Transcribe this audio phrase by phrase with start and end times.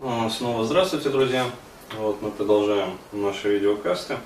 [0.00, 1.46] А, снова здравствуйте, друзья.
[1.96, 4.16] Вот мы продолжаем наши видеокасты.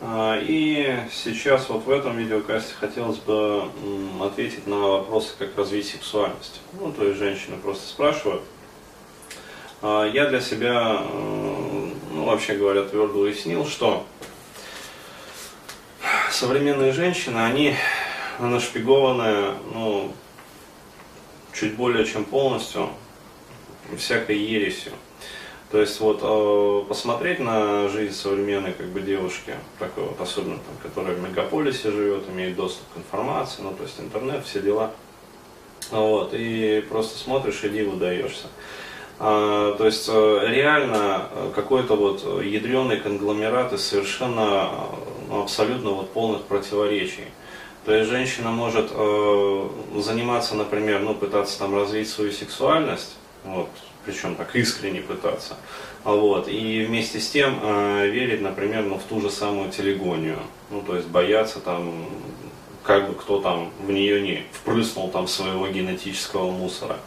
[0.00, 3.70] А, и сейчас вот в этом видеокасте хотелось бы
[4.20, 6.60] ответить на вопросы, как развить сексуальность.
[6.80, 8.42] Ну, то есть женщины просто спрашивают.
[9.80, 11.00] А, я для себя,
[12.10, 14.04] ну, вообще говоря, твердо уяснил, что
[16.32, 17.76] современные женщины, они
[18.40, 20.12] нашпигованы, ну,
[21.52, 22.90] чуть более чем полностью
[23.96, 24.92] всякой ересью.
[25.70, 30.76] То есть вот э, посмотреть на жизнь современной как бы девушки, такой вот особенно там,
[30.82, 34.92] которая в мегаполисе живет, имеет доступ к информации, ну то есть интернет, все дела.
[35.90, 38.46] Вот, и просто смотришь и диву даешься.
[39.18, 44.70] А, то есть э, реально э, какой-то вот ядреный конгломерат из совершенно
[45.28, 47.24] ну, абсолютно вот полных противоречий.
[47.86, 53.70] То есть женщина может э, заниматься, например, ну, пытаться там развить свою сексуальность, вот,
[54.04, 55.56] причем так искренне пытаться,
[56.04, 60.38] вот, и вместе с тем э, верить, например, ну, в ту же самую телегонию,
[60.70, 62.06] ну, то есть бояться там,
[62.82, 66.98] как бы кто там в нее не впрыснул там своего генетического мусора.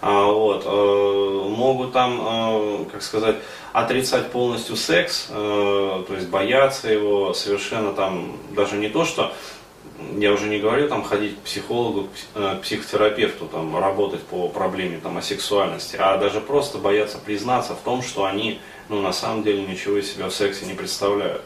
[0.00, 3.36] А, вот, э, могут там, э, как сказать,
[3.72, 9.32] отрицать полностью секс, э, то есть бояться его совершенно там, даже не то, что
[10.18, 14.98] я уже не говорю там ходить к психологу, к э, психотерапевту, там, работать по проблеме
[15.02, 19.42] там, о сексуальности, а даже просто бояться признаться в том, что они ну, на самом
[19.42, 21.42] деле ничего из себя в сексе не представляют.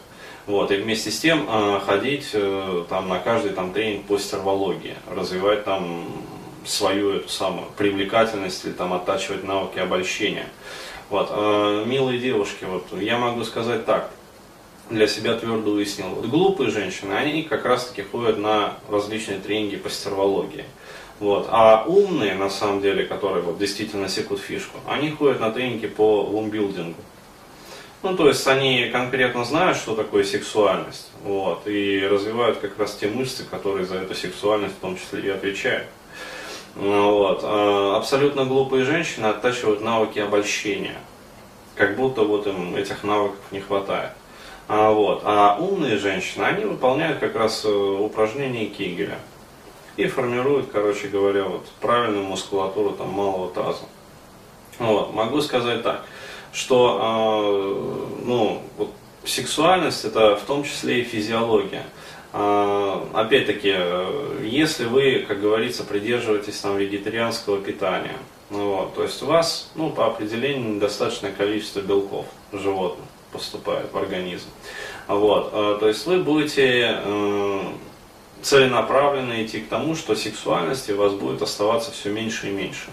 [0.46, 4.94] Вот, и вместе с тем э, ходить э, там, на каждый там, тренинг по стервологии,
[5.10, 6.04] развивать там
[6.64, 10.46] свою эту самую привлекательность или там оттачивать навыки обольщения.
[11.08, 11.30] Вот,
[11.86, 14.10] милые девушки, вот я могу сказать так,
[14.90, 16.08] для себя твердо уяснил.
[16.10, 20.64] Вот глупые женщины, они как раз таки ходят на различные тренинги по стервологии.
[21.18, 21.46] Вот.
[21.50, 26.22] А умные, на самом деле, которые вот действительно секут фишку, они ходят на тренинги по
[26.22, 27.00] лумбилдингу.
[28.02, 33.08] Ну, то есть они конкретно знают, что такое сексуальность, вот, и развивают как раз те
[33.08, 35.88] мышцы, которые за эту сексуальность в том числе и отвечают.
[36.76, 37.40] Ну, вот.
[37.42, 40.98] А абсолютно глупые женщины оттачивают навыки обольщения,
[41.74, 44.12] как будто вот им этих навыков не хватает.
[44.68, 45.22] А, вот.
[45.24, 49.18] а умные женщины, они выполняют как раз э, упражнения Кегеля
[49.96, 53.84] и формируют, короче говоря, вот правильную мускулатуру там, малого таза.
[54.80, 55.14] Вот.
[55.14, 56.04] Могу сказать так,
[56.52, 58.90] что э, ну, вот,
[59.24, 61.84] сексуальность это в том числе и физиология.
[62.32, 63.72] Э, опять-таки,
[64.42, 68.16] если вы, как говорится, придерживаетесь там, вегетарианского питания,
[68.50, 73.06] ну, вот, то есть у вас ну, по определению недостаточное количество белков животных
[73.36, 74.48] поступает в организм.
[75.06, 77.62] Вот, э, то есть вы будете э,
[78.42, 82.90] целенаправленно идти к тому, что сексуальности у вас будет оставаться все меньше и меньше.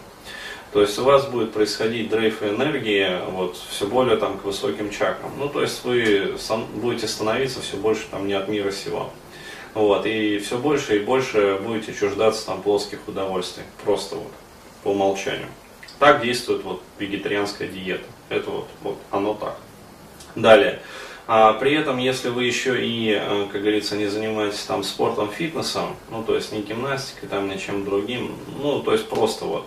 [0.73, 5.31] То есть у вас будет происходить дрейф энергии вот, все более там, к высоким чакрам.
[5.37, 6.35] Ну, то есть вы
[6.73, 9.11] будете становиться все больше там, не от мира сего.
[9.75, 13.63] Вот, и все больше и больше будете чуждаться там плоских удовольствий.
[13.83, 14.31] Просто вот,
[14.83, 15.47] по умолчанию.
[15.99, 18.05] Так действует вот вегетарианская диета.
[18.29, 19.57] Это вот, вот оно так.
[20.35, 20.79] Далее.
[21.25, 25.95] А при этом, если вы еще и, э, как говорится, не занимаетесь там спортом, фитнесом,
[26.11, 29.65] ну, то есть не гимнастикой, там, ничем другим, ну, то есть просто вот,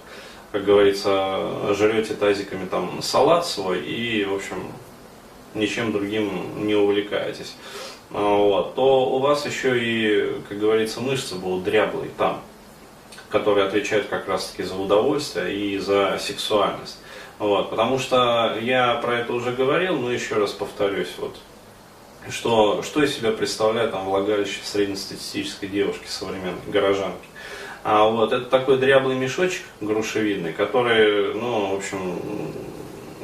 [0.53, 4.71] как говорится, жрете тазиками там салат свой и, в общем,
[5.55, 7.55] ничем другим не увлекаетесь,
[8.13, 12.43] а, вот, то у вас еще и, как говорится, мышцы будут дряблые там,
[13.31, 16.99] которые отвечают как раз-таки за удовольствие и за сексуальность.
[17.39, 21.37] Вот, потому что я про это уже говорил, но еще раз повторюсь, вот,
[22.31, 27.27] что, что из себя представляет там влагалище среднестатистической девушки современной, горожанки.
[27.85, 32.21] А вот это такой дряблый мешочек грушевидный, который, ну, в общем,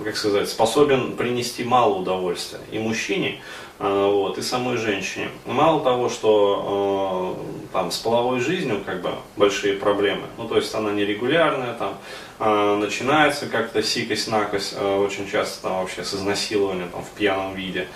[0.03, 3.41] как сказать, способен принести мало удовольствия и мужчине,
[3.79, 5.29] а, вот, и самой женщине.
[5.47, 10.75] Мало того, что э, там с половой жизнью как бы большие проблемы, ну то есть
[10.75, 11.99] она нерегулярная, там
[12.39, 17.89] э, начинается как-то сикость-накость, э, очень часто там вообще с изнасилования там в пьяном виде.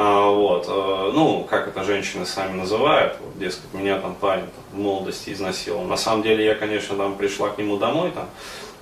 [0.00, 4.64] А, вот, э, ну, как это женщины сами называют, вот, дескать, меня там парень там,
[4.72, 5.86] в молодости изнасиловал.
[5.86, 8.28] На самом деле я, конечно, там пришла к нему домой, там,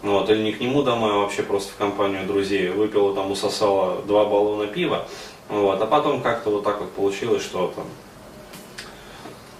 [0.02, 3.30] ну, вот, или не к нему домой, а вообще просто в компанию друзей, выпила там,
[3.30, 5.06] усосала два баллона пива,
[5.48, 7.86] вот, а потом как-то вот так вот получилось, что там,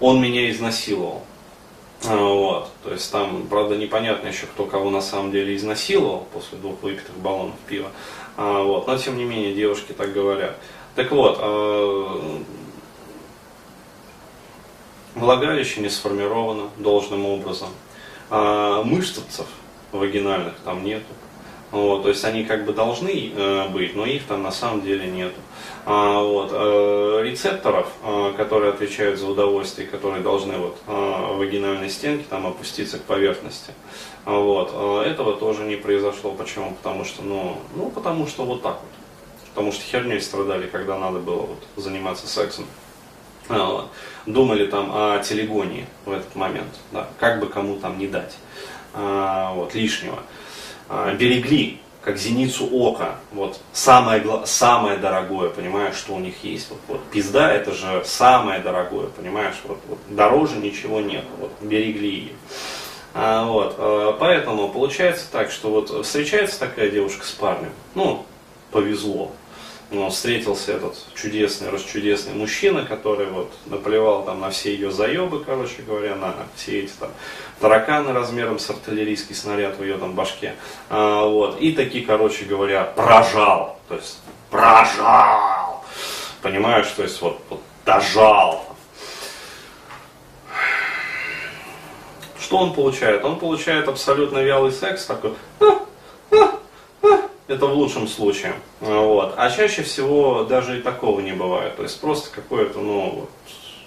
[0.00, 1.22] он меня изнасиловал.
[2.04, 6.58] А, вот, то есть там, правда, непонятно еще, кто кого на самом деле изнасиловал после
[6.58, 7.90] двух выпитых баллонов пива.
[8.36, 10.56] А, вот, но тем не менее девушки так говорят.
[10.94, 12.42] Так вот, а,
[15.14, 17.70] влагалище не сформировано должным образом.
[18.30, 19.24] А, мышцев
[19.92, 21.06] вагинальных там нету.
[21.72, 25.08] Вот, то есть они как бы должны э, быть, но их там на самом деле
[25.08, 25.34] нету.
[25.84, 32.24] А, вот, э, рецепторов, э, которые отвечают за удовольствие, которые должны вот, э, вагинальной стенки
[32.30, 33.72] там опуститься к поверхности.
[34.24, 36.30] Вот, э, этого тоже не произошло.
[36.32, 36.72] Почему?
[36.82, 38.90] Потому что, ну, ну, потому что вот так вот.
[39.50, 42.66] Потому что херней страдали, когда надо было вот, заниматься сексом.
[43.48, 43.88] А.
[44.26, 48.36] Думали там о телегонии в этот момент, да, как бы кому там не дать
[48.85, 50.18] а, вот, лишнего.
[50.88, 56.70] А, берегли, как зеницу ока, вот, самое, самое дорогое, понимаешь, что у них есть.
[56.70, 62.10] Вот, вот, пизда это же самое дорогое, понимаешь, вот, вот, дороже ничего нет, вот, берегли
[62.10, 62.32] ее.
[63.14, 68.24] А, вот, а, поэтому получается так, что вот встречается такая девушка с парнем, ну,
[68.70, 69.32] повезло,
[69.90, 75.82] ну, встретился этот чудесный, расчудесный мужчина, который вот наплевал там на все ее заебы, короче
[75.82, 77.10] говоря, на все эти там
[77.60, 80.56] тараканы размером с артиллерийский снаряд в ее там башке.
[80.90, 83.78] А, вот, и таки, короче говоря, прожал.
[83.88, 84.18] То есть
[84.50, 85.84] прожал.
[86.42, 88.66] Понимаешь, то есть вот, вот дожал.
[92.40, 93.24] Что он получает?
[93.24, 95.34] Он получает абсолютно вялый секс, такой,
[97.48, 98.54] это в лучшем случае.
[98.80, 99.34] Вот.
[99.36, 101.76] А чаще всего даже и такого не бывает.
[101.76, 103.28] То есть просто какое-то, ну,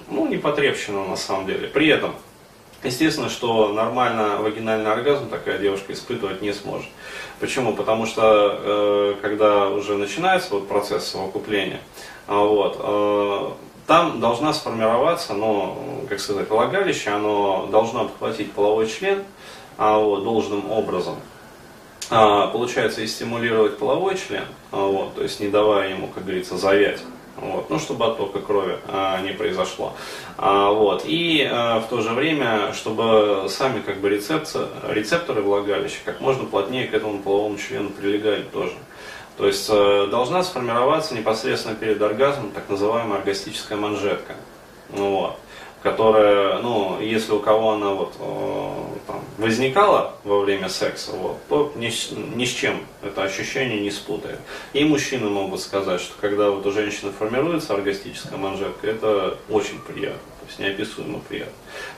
[0.09, 1.67] ну, непотребщина на самом деле.
[1.67, 2.15] При этом,
[2.83, 6.89] естественно, что нормально вагинальный оргазм такая девушка испытывать не сможет.
[7.39, 7.73] Почему?
[7.73, 11.81] Потому что э, когда уже начинается вот процесс совокупления,
[12.27, 13.49] вот, э,
[13.87, 19.23] там должна сформироваться, ну, как сказать, влагалище, оно должно обхватить половой член
[19.79, 21.15] а, вот, должным образом.
[22.11, 26.57] А, получается и стимулировать половой член, а, вот, то есть не давая ему, как говорится,
[26.57, 27.01] завять.
[27.35, 29.93] Вот, ну, чтобы оттока крови а, не произошло.
[30.37, 35.99] А, вот, и а, в то же время, чтобы сами как бы рецепторы, рецепторы влагалища
[36.03, 38.73] как можно плотнее к этому половому члену прилегали тоже.
[39.37, 44.35] То есть а, должна сформироваться непосредственно перед оргазмом так называемая оргастическая манжетка.
[44.89, 45.39] Вот
[45.81, 48.71] которая, ну, если у кого она вот э,
[49.07, 51.91] там, возникала во время секса, вот, то ни,
[52.35, 54.39] ни с чем это ощущение не спутает.
[54.73, 60.19] И мужчины могут сказать, что когда вот у женщины формируется оргастическая манжетка, это очень приятно,
[60.49, 61.53] есть неописуемо приятно.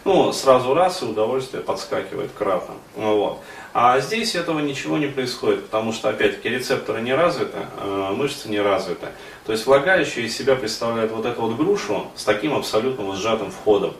[0.06, 2.75] Ну, сразу раз и удовольствие подскакивает кратно.
[2.95, 3.39] Вот.
[3.74, 8.59] А здесь этого ничего не происходит, потому что, опять-таки, рецепторы не развиты, э, мышцы не
[8.59, 9.07] развиты.
[9.45, 13.94] То есть влагалище из себя представляет вот эту вот грушу с таким абсолютно сжатым входом.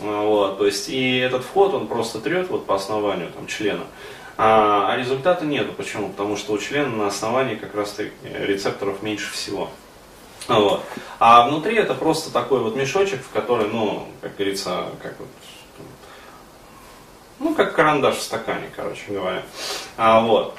[0.00, 3.84] А, вот, то есть и этот вход он просто трет вот по основанию там, члена.
[4.36, 5.72] А, а результата нету.
[5.76, 6.08] Почему?
[6.08, 9.70] Потому что у члена на основании как раз рецепторов меньше всего.
[10.48, 10.82] Вот.
[11.18, 15.28] А внутри это просто такой вот мешочек, в который, ну, как говорится, как вот,
[17.38, 19.42] ну, как карандаш в стакане, короче говоря.
[19.96, 20.54] А, вот.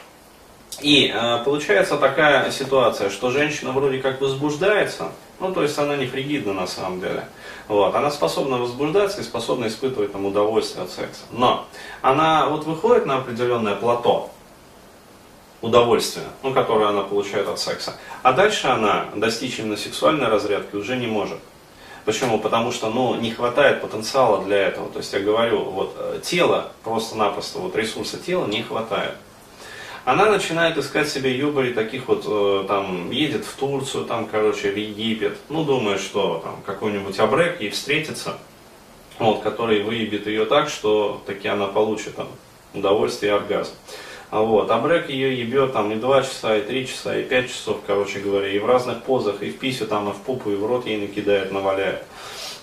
[0.81, 6.05] И э, получается такая ситуация, что женщина вроде как возбуждается, ну то есть она не
[6.05, 7.25] фригидна на самом деле.
[7.67, 11.23] Вот, она способна возбуждаться и способна испытывать там удовольствие от секса.
[11.31, 11.65] Но
[12.01, 14.29] она вот выходит на определенное плато
[15.61, 17.97] удовольствия, ну, которое она получает от секса.
[18.23, 21.39] А дальше она достичь именно сексуальной разрядки уже не может.
[22.05, 22.39] Почему?
[22.39, 24.89] Потому что ну, не хватает потенциала для этого.
[24.89, 29.15] То есть я говорю, вот э, тело просто-напросто, вот ресурса тела не хватает
[30.05, 34.77] она начинает искать себе юбари таких вот, э, там, едет в Турцию, там, короче, в
[34.77, 38.37] Египет, ну, думает, что там какой-нибудь абрек ей встретится,
[39.17, 42.27] вот, который выебет ее так, что таки она получит там
[42.75, 43.71] удовольствие и оргазм.
[44.31, 47.77] А вот, абрек ее ебет там и 2 часа, и 3 часа, и 5 часов,
[47.85, 50.65] короче говоря, и в разных позах, и в писю там, и в пупу, и в
[50.65, 52.03] рот ей накидает, наваляет.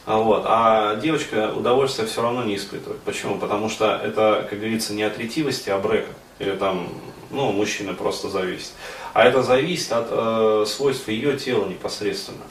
[0.04, 0.42] А, вот.
[0.46, 3.00] а девочка удовольствия все равно не испытывает.
[3.02, 3.38] Почему?
[3.38, 6.10] Потому что это, как говорится, не от ретивости, а брека.
[6.40, 6.88] Или там
[7.30, 8.72] ну, мужчины просто зависит.
[9.14, 12.42] А это зависит от э, свойств ее тела непосредственно.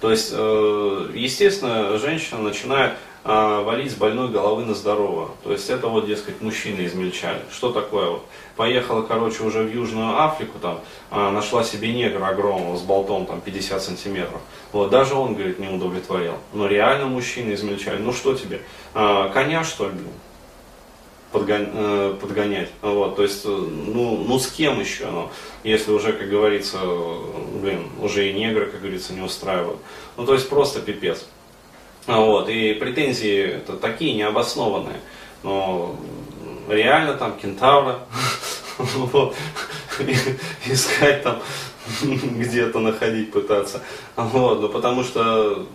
[0.00, 2.94] То есть, э, естественно, женщина начинает
[3.26, 5.30] э, валить с больной головы на здоровую.
[5.42, 7.42] То есть это вот, дескать, мужчины измельчали.
[7.50, 8.26] Что такое вот?
[8.56, 10.80] Поехала, короче, уже в Южную Африку, там,
[11.10, 14.40] э, нашла себе негра огромного с болтом там 50 сантиметров.
[14.72, 16.34] Вот, даже он, говорит, не удовлетворил.
[16.52, 17.98] Но реально мужчины измельчали.
[17.98, 18.60] Ну что тебе?
[18.94, 19.94] Э, коня, что ли,
[21.32, 22.70] э, подгонять.
[22.80, 25.30] Вот, то есть, э, ну, ну с кем еще, ну,
[25.64, 26.78] если уже, как говорится,
[27.60, 29.80] блин, уже и негры, как говорится, не устраивают.
[30.16, 31.26] Ну, то есть просто пипец.
[32.06, 35.00] Вот, и претензии это такие необоснованные.
[35.42, 35.96] Но
[36.68, 38.00] реально там кентавра,
[40.66, 41.42] искать там,
[42.02, 43.82] где-то находить пытаться.
[44.14, 45.66] Вот, ну потому что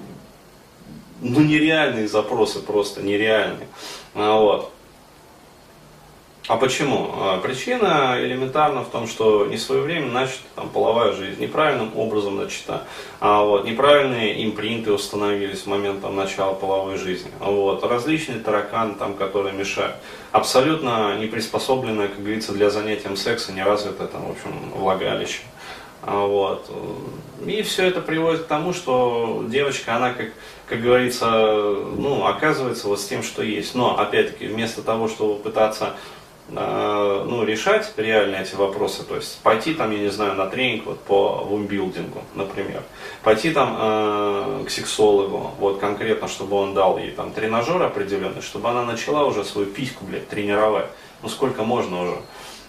[1.21, 3.67] ну нереальные запросы просто нереальные.
[4.13, 4.71] Вот.
[6.51, 7.12] А почему?
[7.13, 12.84] А, причина элементарна в том, что не своевременно начата там, половая жизнь, неправильным образом начата,
[13.22, 19.13] а, вот, неправильные импринты установились в момент там, начала половой жизни, вот, различные тараканы, там,
[19.13, 19.96] которые мешают.
[20.34, 25.43] Абсолютно не приспособленное, как говорится, для занятия сексом, не развитое там, в общем, влагалище.
[26.01, 26.70] А, вот.
[27.46, 30.31] И все это приводит к тому, что девочка, она, как,
[30.67, 31.29] как говорится,
[31.96, 33.74] ну, оказывается вот с тем, что есть.
[33.74, 35.96] Но, опять-таки, вместо того, чтобы пытаться
[36.53, 41.00] ну, решать реально эти вопросы, то есть пойти там, я не знаю, на тренинг вот,
[41.00, 42.84] по вумбилдингу, например,
[43.24, 48.70] пойти там э, к сексологу, вот конкретно, чтобы он дал ей там тренажер определенный, чтобы
[48.70, 50.88] она начала уже свою письку, блядь, тренировать.
[51.24, 52.17] Ну сколько можно уже.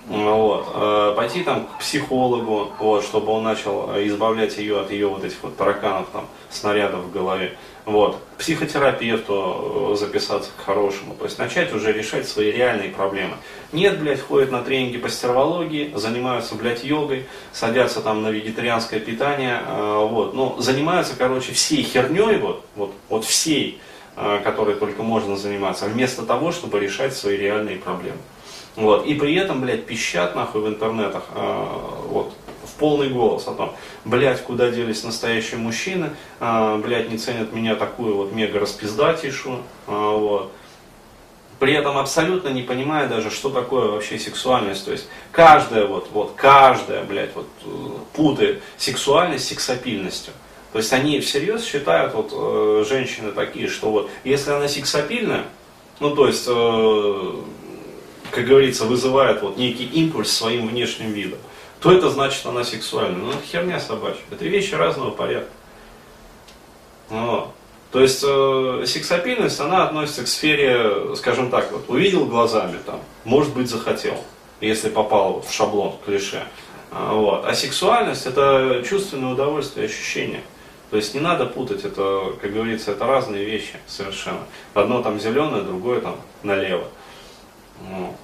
[0.06, 0.66] Вот.
[0.74, 5.42] Э, пойти там к психологу, вот, чтобы он начал избавлять ее от ее вот этих
[5.42, 7.56] вот тараканов, там, снарядов в голове.
[7.84, 8.18] Вот.
[8.38, 11.14] Психотерапевту э, записаться к хорошему.
[11.14, 13.34] То есть начать уже решать свои реальные проблемы.
[13.72, 19.60] Нет, блядь, ходят на тренинги по стервологии, занимаются, блядь, йогой, садятся там на вегетарианское питание,
[19.66, 20.34] э, вот.
[20.34, 23.80] Ну, занимаются, короче, всей херней, вот, вот, вот всей,
[24.44, 28.18] которой только можно заниматься, вместо того, чтобы решать свои реальные проблемы.
[28.76, 29.06] Вот.
[29.06, 31.66] И при этом, блядь, пищат нахуй в интернетах, э,
[32.08, 32.32] вот,
[32.82, 36.10] полный голос о том, блядь, куда делись настоящие мужчины,
[36.40, 40.50] э, блядь, не ценят меня такую вот мега распиздатейшую, э, вот.
[41.60, 44.84] При этом абсолютно не понимая даже, что такое вообще сексуальность.
[44.84, 47.46] То есть каждая вот, вот каждая, блядь, вот
[48.14, 50.32] путает сексуальность сексапильностью.
[50.72, 55.44] То есть они всерьез считают, вот э, женщины такие, что вот если она сексапильная,
[56.00, 57.32] ну то есть э,
[58.32, 61.38] как говорится, вызывает вот некий импульс своим внешним видом,
[61.82, 63.18] то это значит она сексуальна.
[63.18, 64.22] Ну, это херня собачья.
[64.30, 65.50] Это вещи разного порядка.
[67.08, 67.48] Вот.
[67.90, 73.52] То есть э, сексапильность, она относится к сфере, скажем так, вот, увидел глазами, там, может
[73.52, 74.16] быть, захотел,
[74.62, 76.44] если попал вот, в шаблон, клише.
[76.90, 77.44] А, вот.
[77.44, 80.42] А сексуальность это чувственное удовольствие, ощущение.
[80.90, 84.46] То есть не надо путать, это, как говорится, это разные вещи совершенно.
[84.72, 86.84] Одно там зеленое, другое там налево.
[87.90, 88.16] Ну,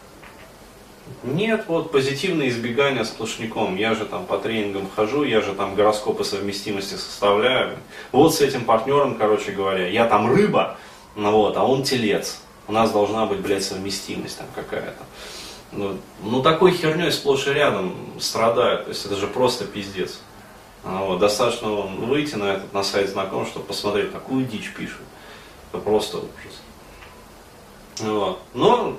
[1.24, 3.76] нет, вот позитивное избегание сплошняком.
[3.76, 7.76] Я же там по тренингам хожу, я же там гороскопы совместимости составляю.
[8.12, 10.76] Вот с этим партнером, короче говоря, я там рыба,
[11.16, 12.40] ну вот, а он телец.
[12.68, 15.04] У нас должна быть, блядь, совместимость там какая-то.
[15.72, 18.84] Ну, ну такой херней сплошь и рядом страдают.
[18.84, 20.20] То есть это же просто пиздец.
[20.84, 25.02] А вот, достаточно выйти на этот на сайт знаком, чтобы посмотреть, какую дичь пишут.
[25.72, 26.62] Это просто ужас.
[28.00, 28.40] Вот.
[28.54, 28.98] Но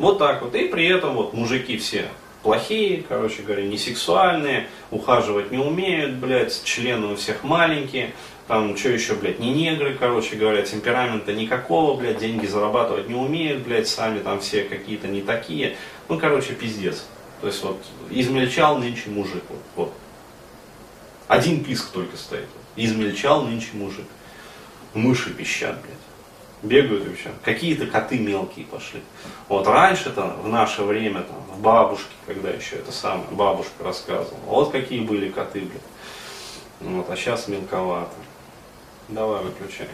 [0.00, 0.54] вот так вот.
[0.54, 2.08] И при этом вот мужики все
[2.42, 8.14] плохие, короче говоря, не сексуальные, ухаживать не умеют, блядь, члены у всех маленькие,
[8.48, 13.62] там, что еще, блядь, не негры, короче говоря, темперамента никакого, блядь, деньги зарабатывать не умеют,
[13.62, 15.76] блядь, сами там все какие-то не такие.
[16.08, 17.04] Ну, короче, пиздец.
[17.42, 17.78] То есть вот
[18.08, 19.44] измельчал нынче мужик.
[19.48, 19.92] Вот, вот.
[21.28, 22.48] Один писк только стоит.
[22.74, 24.06] Измельчал нынче мужик.
[24.94, 26.09] Мыши пищат, блядь
[26.62, 27.30] бегают вообще.
[27.44, 29.02] Какие-то коты мелкие пошли.
[29.48, 34.72] Вот раньше-то, в наше время, там, в бабушке, когда еще это самое, бабушка рассказывала, вот
[34.72, 35.82] какие были коты, блядь.
[36.80, 38.10] Вот, а сейчас мелковато.
[39.08, 39.88] Давай выключай.